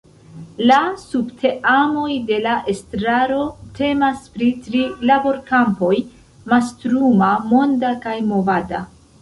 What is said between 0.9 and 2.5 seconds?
subteamoj de